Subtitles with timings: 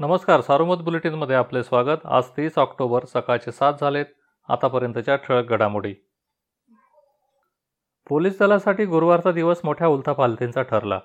[0.00, 2.04] नमस्कार सार्वमत बुलेटिनमध्ये आपले स्वागत.
[2.04, 4.06] आज तीस ऑक्टोबर सकाळचे सात झालेत.
[4.48, 5.94] आतापर्यंतच्या ठळक घडामोडी.
[8.08, 11.00] पोलीस दलासाठी गुरुवारचा दिवस मोठ्या उलथापालथींचा ठरला.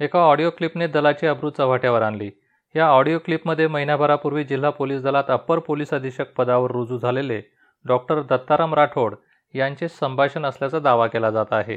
[0.00, 2.30] एका ऑडिओ क्लिपने दलाची अब्रू चव्हाट्यावर आणली.
[2.74, 7.42] या ऑडिओ क्लिपमध्ये महिन्याभरापूर्वी जिल्हा पोलीस दलात अप्पर पोलीस अधीक्षक पदावर रुजू झालेले
[7.84, 9.14] डॉक्टर दत्ताराम राठोड
[9.54, 11.76] यांचे संभाषण असल्याचा दावा केला जात आहे.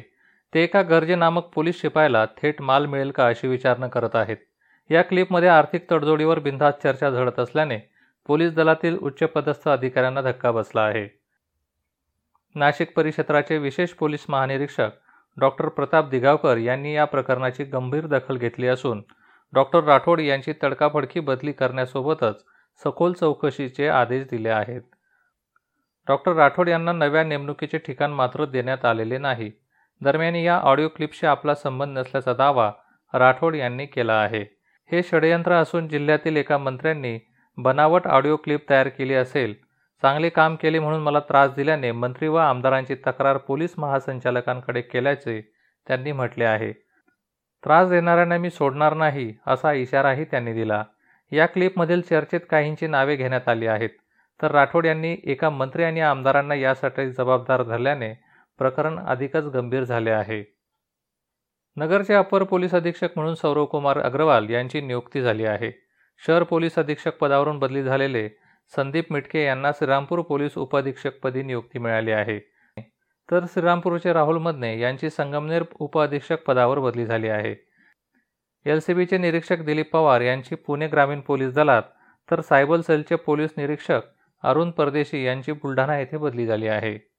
[0.54, 4.38] ते एका गरजेनामक पोलीस शिपायाला थेट माल मिळेल का अशी विचारणा करत आहेत.
[4.92, 7.78] या क्लिपमध्ये आर्थिक तडजोडीवर बिनधास्त चर्चा झडत असल्याने
[8.28, 11.08] पोलीस दलातील उच्चपदस्थ अधिकाऱ्यांना धक्का बसला आहे.
[12.56, 14.90] नाशिक परिक्षेत्राचे विशेष पोलीस महानिरीक्षक
[15.38, 19.04] डॉक्टर प्रताप दिगावकर यांनी या प्रकरणाची गंभीर दखल घेतली असून
[19.54, 22.44] डॉक्टर राठोड यांची तडकाफडकी बदली करण्यासोबतच
[22.84, 24.82] सखोल चौकशीचे आदेश दिले आहेत.
[26.08, 29.52] डॉक्टर राठोड यांना नव्या नेमणुकीचे ठिकाण मात्र देण्यात आलेले नाही.
[30.02, 32.72] दरम्यान या ऑडिओ क्लिपशी आपला संबंध नसल्याचा दावा
[33.14, 34.61] राठोड यांनी केला आहे.
[34.92, 37.20] हे षडयंत्र असून जिल्ह्यातील एका मंत्र्यांनी
[37.58, 39.54] बनावट ऑडिओ क्लिप तयार केली असेल.
[40.02, 45.42] चांगले काम केले म्हणून मला त्रास दिल्याने मंत्री व आमदारांची तक्रार पोलीस महासंचालकांकडे केल्याचे
[45.88, 46.72] त्यांनी म्हटले आहे.
[47.64, 50.84] त्रास देणाऱ्यांना मी सोडणार नाही असा इशाराही त्यांनी दिला.
[51.32, 53.90] या क्लिपमधील चर्चेत काहींची नावे घेण्यात आली आहेत.
[54.42, 58.14] तर राठोड यांनी एका मंत्री आणि आमदारांना यासाठी जबाबदार धरल्याने
[58.60, 60.44] प्रकरण अधिकच गंभीर झाले आहे.
[61.78, 65.72] नगरचे अपर पोलीस अधीक्षक म्हणून सौरव कुमार अग्रवाल यांची नियुक्ती झाली आहे.
[66.28, 68.30] शहर पोलीस अधीक्षक पदावरून बदली झालेले
[68.76, 72.40] संदीप मिटके यांना श्रीरामपूर पोलीस उपअधीक्षकपदी नियुक्ती मिळाली आहे.
[73.30, 77.56] तर श्रीरामपूरचे राहुल मदने यांची संगमनेर उपअधीक्षक पदावर बदली झाली आहे.
[78.66, 81.84] एल सी बीचे निरीक्षक दिलीप पवार यांची पुणे ग्रामीण पोलीस दलात
[82.32, 84.02] तर सायबर सेलचे पोलीस निरीक्षक
[84.44, 87.11] अरुण परदेशी यांची बुलढाणा येथे बदली झाली आहे.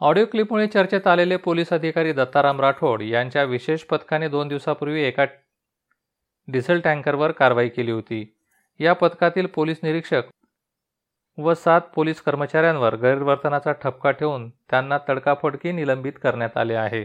[0.00, 5.24] ऑडिओ क्लिपमुळे चर्चेत आलेले पोलीस अधिकारी दत्ताराम राठोड यांच्या विशेष पथकाने दोन दिवसापूर्वी एका
[6.48, 8.36] डिझेल टँकरवर कारवाई केली होती.
[8.80, 10.22] या पथकातील पोलीस निरीक्षक
[11.38, 17.04] व सात पोलीस कर्मचाऱ्यांवर गैरवर्तनाचा ठपका ठेवून त्यांना तडकाफडकी निलंबित करण्यात आले आहे.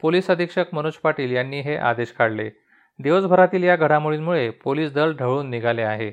[0.00, 2.50] पोलीस अधीक्षक मनोज पाटील यांनी हे आदेश काढले.
[2.98, 6.12] दिवसभरातील या घडामोडींमुळे पोलीस दल ढळून निघाले आहे.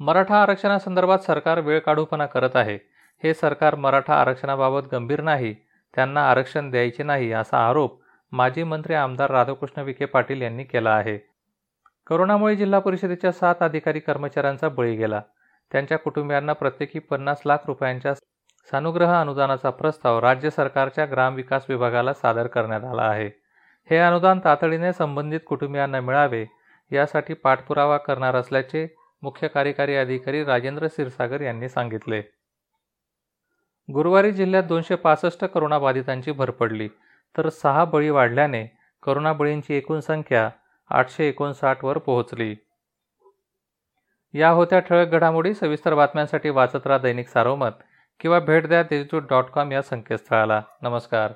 [0.00, 2.78] मराठा आरक्षणासंदर्भात सरकार वेळ काढूपणा करत आहे.
[3.24, 5.54] हे सरकार मराठा आरक्षणाबाबत गंभीर नाही
[5.94, 8.00] त्यांना आरक्षण द्यायचे नाही असा आरोप
[8.32, 11.18] माजी मंत्री आमदार राधाकृष्ण विखे पाटील यांनी केला आहे.
[12.06, 15.20] करोनामुळे जिल्हा परिषदेच्या सात अधिकारी कर्मचाऱ्यांचा बळी गेला.
[15.72, 18.14] त्यांच्या कुटुंबियांना प्रत्येकी पन्नास लाख रुपयांच्या
[18.72, 23.30] सानुग्रह अनुदानाचा प्रस्ताव राज्य सरकारच्या ग्रामविकास विभागाला सादर करण्यात आला आहे.
[23.90, 26.44] हे अनुदान तातडीने संबंधित कुटुंबियांना मिळावे
[26.92, 28.86] यासाठी पाठपुरावा करणार असल्याचे
[29.22, 32.22] मुख्य कार्यकारी अधिकारी राजेंद्र क्षीरसागर यांनी सांगितले.
[33.94, 36.88] गुरुवारी जिल्ह्यात दोनशे पासष्ट करोनाबाधितांची भर पडली.
[37.36, 38.66] तर सहा बळी वाढल्याने
[39.02, 40.50] करोना बळींची एकूण संख्या
[40.90, 42.56] आठशे एकोणसाठवर पोहोचली.
[44.34, 47.82] या होत्या ठळक घडामोडी सविस्तर बातम्यांसाठी वाचत राहा दैनिक सारोमत
[48.20, 50.62] किंवा भेट द्या देशदूत डॉट कॉम या संकेतस्थळाला.
[50.82, 51.32] नमस्कार.